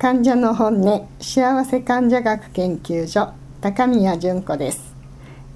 [0.00, 4.94] 患者の本音幸せ患者学研究所高宮純子です、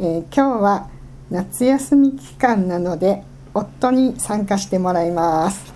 [0.00, 0.90] えー今日は
[1.30, 3.22] 夏休み期間なので
[3.54, 5.72] 夫に参加してもらいます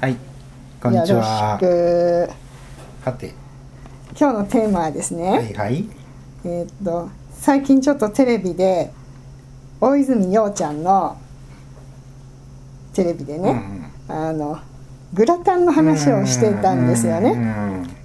[0.00, 0.16] はい、
[0.82, 1.58] こんにちは。
[1.60, 2.32] よろし
[3.04, 3.34] くはて、
[4.18, 5.84] 今日のテーマはですね、はいはい。
[6.46, 8.90] えーっと最近ちょっとテレビで
[9.82, 11.18] 大泉洋ちゃんの
[12.94, 14.58] テレビでね、あの
[15.12, 17.97] グラタンの話をしていたんですよね。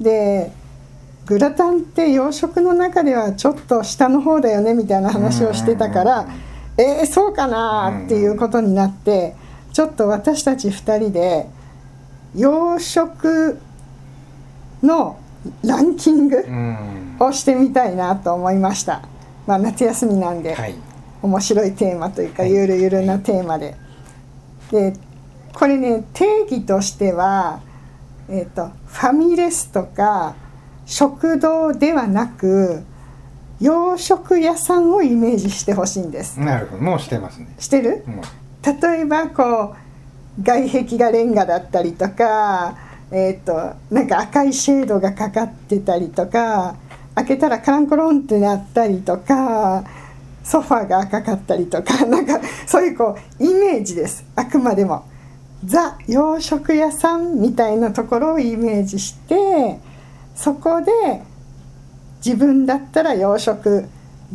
[0.00, 0.04] ね。
[0.04, 0.52] で
[1.26, 6.28] グラタンって洋食の中ではちょっと下の方だよねみたいな話をしてたから
[6.78, 9.34] えー、そうかなっていうことになって
[9.72, 11.46] ちょっと私たち2人で
[12.34, 13.58] 洋食
[14.82, 15.18] の
[15.64, 17.16] ランキングうん。
[17.18, 19.02] をしてみたいなと思いました、
[19.46, 20.74] まあ、夏休みなんで、はい。
[21.22, 23.74] 面白いテーマというかはいゆるゆるなテーマで。
[24.70, 24.92] で
[25.54, 27.60] これね定義としては、
[28.28, 30.34] えー、とファミレスとか
[30.84, 32.82] 食堂ではなく
[33.60, 36.38] 洋食屋さんをイメージしてほしいんです。
[36.38, 37.48] なるほど、もうしてますね。
[37.58, 38.04] してる？
[38.06, 38.82] もう。
[38.82, 39.74] 例えばこ
[40.38, 42.76] う外壁がレンガだったりとか、
[43.10, 46.76] えー、となんか赤いシェードがかかってたりとか
[47.14, 49.84] 開けたらカランコロンってなったりとか
[50.44, 55.08] ソファーが赤かったりとかなんかそういうこうイメージですあくまでも
[55.64, 59.78] ザ洋食屋さんみたいなところをイメージして
[60.34, 60.92] そこで
[62.24, 63.88] 自分だったら洋食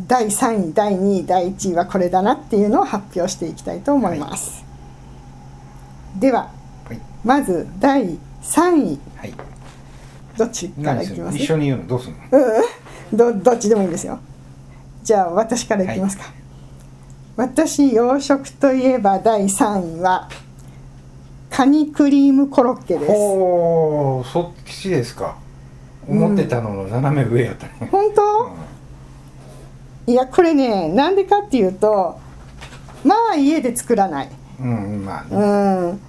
[0.08, 4.64] 第3位第2位第1位はこれだなっていうのを発表していきたいと思います、
[6.18, 6.50] では
[6.84, 7.00] はい。
[7.24, 8.98] まず第3位。
[9.16, 9.34] はい。
[10.36, 11.36] どっちからいきます？
[11.36, 11.86] 一緒に言うの？
[11.86, 12.14] どうする
[13.12, 13.32] の？
[13.32, 14.18] どどっちでもいいですよ。
[15.02, 16.24] じゃあ私からいきますか、
[17.36, 20.28] 私洋食といえば第3位は
[21.52, 23.12] カニクリームコロッケです。
[23.12, 25.36] おお、そっちですか。
[26.08, 27.88] 思ってたのの斜め上やったね。
[27.92, 32.18] 本当、いやこれねなんでかっていうと
[33.04, 34.30] まあ家で作らない。
[34.58, 35.92] うん、うん、まあうね。
[35.92, 36.00] ん。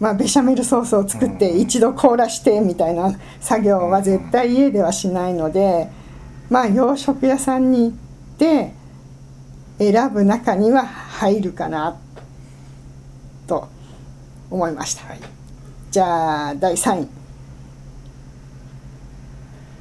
[0.00, 1.60] まあベシャメルソースを作ってうん。
[1.60, 5.90] 一度凍らしてみたいな作業は絶対家ではしないので
[6.48, 7.92] まあ洋食屋さんに行っ
[8.38, 8.72] て
[9.78, 11.96] 選ぶ中には入るかな
[13.46, 13.68] と
[14.54, 15.08] 思いました。
[15.08, 15.20] はい。
[15.90, 17.08] じゃあ第3位。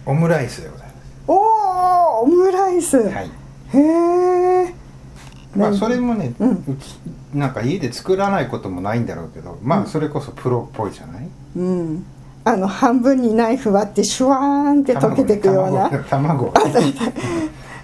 [0.08, 0.88] オムライスでござい
[1.28, 3.10] おおオムライス、ます。
[3.10, 3.30] はい。
[3.74, 3.80] へ
[4.68, 4.74] え
[5.56, 6.80] まあ、それもね、うん。
[7.36, 11.30] なんか家で作らないこともないんだろうけど、まあ、それこそプロっぽいじゃない？
[11.56, 12.06] うん。
[12.46, 14.40] あの半分にナイフ割ってシュワー
[14.80, 15.88] ンって溶けていくような。
[16.10, 16.52] 卵。
[16.52, 16.54] 卵。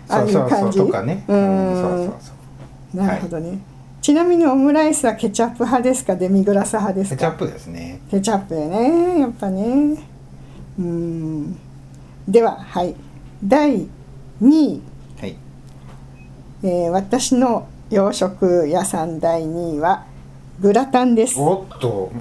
[0.10, 0.50] ああいうそう。
[0.50, 0.88] そう感じそう。
[0.88, 1.24] とかね。
[1.28, 1.76] うん。
[1.76, 2.32] そうそうそ
[2.96, 2.98] う。
[3.06, 3.60] なるほどね、
[4.02, 6.16] ちなみにオムライスはケチャップ派ですか？
[6.16, 7.16] デミグラス派ですか？
[7.16, 8.00] ケチャップですね。
[8.10, 9.98] ケチャップやねやっぱね。
[10.80, 11.58] うん。
[12.28, 12.96] でははい。
[13.44, 13.88] 第
[14.42, 14.82] 2位、
[15.20, 15.36] はい。
[16.64, 19.20] えー私の洋食屋さん。
[19.20, 20.06] 第2位は
[20.62, 21.36] グラタンです。
[21.40, 22.12] おっと。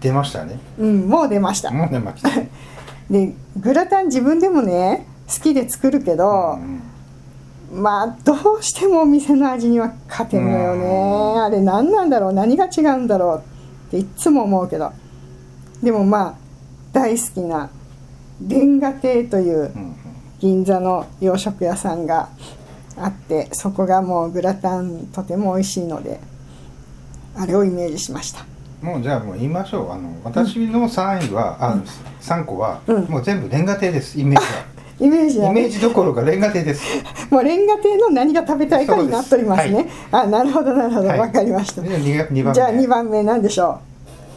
[0.00, 0.58] 出ましたね。
[0.78, 1.70] うんもう出ました。
[1.70, 2.30] もう出ました。
[3.10, 6.73] でグラタン自分でもね好きで作るけど、うん
[7.74, 11.40] まあどうしてもお店の味には勝てんのよね。
[11.40, 12.32] あれ何なんだろう。
[12.32, 13.42] 何が違うんだろう
[13.88, 14.92] っていつも思うけど。
[15.82, 16.34] でもまあ
[16.92, 17.70] 大好きな
[18.46, 19.96] レンガ亭といううん
[20.40, 22.28] 銀座の洋食屋さんが
[22.98, 26.20] あってそこがもうグラタンとても美味しいので
[27.36, 28.44] あれをイメージしました。
[28.82, 29.90] もうじゃあもう言いましょう。
[29.90, 31.76] あの私の3位は、あ
[32.20, 33.04] 3個は、うん。
[33.06, 34.20] もう全部レンガ亭です。
[34.20, 34.46] イメージ
[35.04, 36.82] イメージイメージどころかレンガ亭です。
[37.30, 39.86] もうレンガ亭の何が食べたいかになっておりますね。
[40.10, 41.08] あなるほどなるほど。
[41.08, 41.32] わ、はい。
[41.32, 41.82] かりました。
[41.82, 43.80] じゃあ2番目何でしょ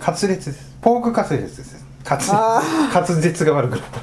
[0.01, 0.75] カツレツです。
[0.81, 1.57] ポークカツレツ。
[1.57, 2.61] です カツあ
[2.91, 4.00] カツレツが悪くなった。
[4.00, 4.01] う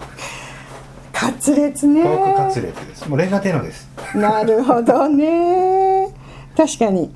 [1.13, 2.03] カツレツね。
[2.03, 3.09] ポークカツレツです。
[3.09, 3.87] もうレンガ亭のです。
[4.15, 6.09] なるほどね。
[6.57, 7.13] 確かに。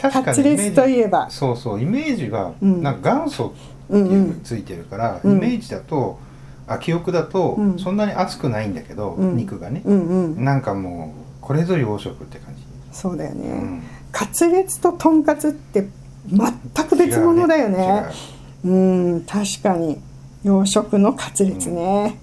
[0.00, 0.72] 確かに。
[0.72, 1.28] といえば。
[1.30, 1.80] そうそう。
[1.80, 2.82] イメージはうん。
[2.82, 3.52] なんか元祖
[3.88, 5.36] っていうついてるから、うん。
[5.36, 6.29] イメージだとあ
[6.78, 7.78] 記憶だと、うん。
[7.78, 9.36] そんなに熱くないんだけど、うん。
[9.36, 10.00] 肉がね、うん
[10.34, 10.44] うん。
[10.44, 12.62] なんかもうこれぞ洋食って感じ、
[12.92, 13.82] そうだよね、うん。
[14.12, 15.88] カツレツととんかつって
[16.28, 18.04] 全く別物だよね。
[18.64, 19.16] 違うう。
[19.16, 20.00] ん確かに。
[20.42, 22.18] 洋食のカツレツね、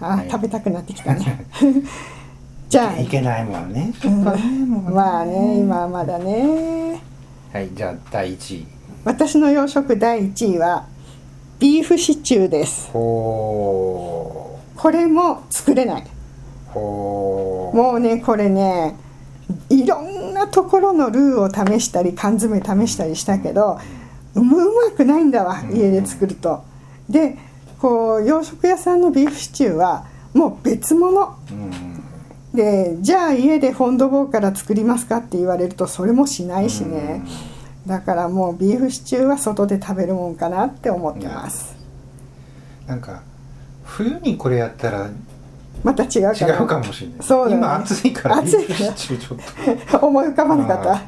[0.00, 0.30] あ、はい。
[0.30, 1.46] 食べたくなってきたね。
[2.68, 2.98] じゃあ。
[2.98, 3.92] いけないもんね。
[4.04, 4.24] うん。
[4.24, 7.00] まあね今はまだね。
[7.52, 8.66] はいじゃあ第1位。
[9.04, 10.86] 私の洋食第1位は
[11.58, 12.88] ビーフシチューです。
[12.92, 16.06] ほこれも作れない。
[16.72, 18.94] もうねこれね
[19.68, 23.80] いろんなところのルーを試したり缶詰試したりしたけど
[24.34, 25.76] うまくないんだわうん。
[25.76, 26.62] 家で作ると。
[27.08, 27.36] で
[27.80, 31.36] こう洋食屋さんのビーフシチューはもう別物。
[31.50, 32.54] うん。
[32.54, 37.22] でじゃあ家でフォンドボーから作りますかって言われるとそれもしないしね
[37.88, 41.74] だからもうビーフシチューは外で食べるもんかなって思ってます。
[42.86, 43.22] なんか
[43.84, 45.08] 冬にこれやったら
[45.82, 47.16] また違うか違なうかもしれない。
[47.22, 47.56] そうだね。
[47.56, 48.66] 今暑いから暑いから。
[48.66, 49.36] ビーフシチューちょ
[49.96, 50.06] っと。
[50.06, 51.02] 思い浮かばなかっあた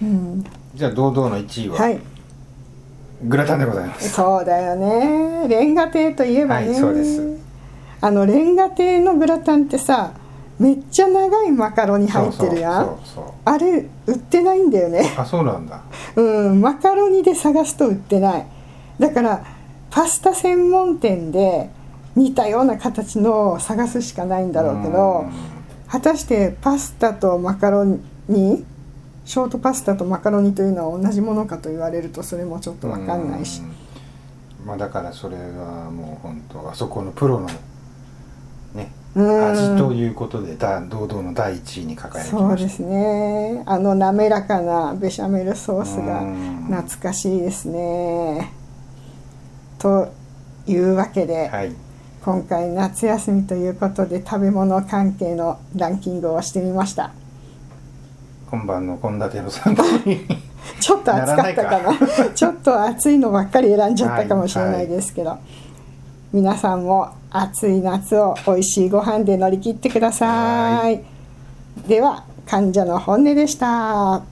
[0.00, 0.44] うん。
[0.74, 2.00] じゃあ堂々の1位は、はい。
[3.24, 4.08] グラタンでございます。
[4.10, 5.46] そうだよね。
[5.48, 7.38] レンガ亭といえばね、はいそうです。
[8.00, 10.12] あのレンガ亭のグラタンってさ
[10.58, 12.84] めっちゃ長いマカロニ入ってるやん。
[12.84, 13.34] そうそうそう。
[13.44, 15.14] あれ売ってないんだよね。
[15.16, 15.82] あそうなんだ
[16.16, 18.46] うんマカロニで探すと売ってない。
[18.98, 19.44] だから
[19.90, 21.70] パスタ専門店で
[22.14, 25.26] 似たような形のを探すしかないんだろうけど
[25.88, 27.84] 果たしてパスタとマカロ
[28.28, 28.64] ニ
[29.24, 33.62] ショートパスタとマカロニというのは同じものかと言われるとそれもちょっと分かんないし。
[33.62, 33.64] う
[34.64, 34.66] ん。
[34.66, 37.48] まあだからそれはもう本当あそこのプロの
[39.14, 43.62] 味ということでだ堂々の第一位に輝きましそうですね。
[43.66, 46.66] あの滑らかなベシャメルソースがうん。
[46.70, 48.52] 懐かしいですね。
[49.78, 50.08] と
[50.66, 51.72] いうわけで、たはい。
[52.24, 57.12] 今回夏休みということで食べ物関係のランキングをしてみました。
[58.48, 60.26] 今晩の献立の参考に。
[60.80, 61.98] ちょっと暑かったかな。
[62.32, 65.36] ちょっと暑いのばっかり選んじゃったかもしれないですけど、
[66.32, 71.04] 皆さんも暑い夏を美味しいご飯で乗り切ってください。
[71.86, 74.22] では患者の本音でした